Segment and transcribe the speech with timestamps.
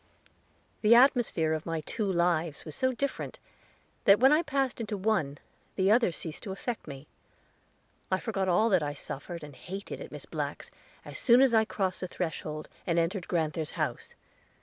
[0.81, 3.37] The atmosphere of my two lives was so different,
[4.05, 5.37] that when I passed into one,
[5.75, 7.05] the other ceased to affect me.
[8.09, 10.71] I forgot all that I suffered and hated at Miss Black's,
[11.05, 14.15] as soon as I crossed the threshold, and entered grand'ther's house.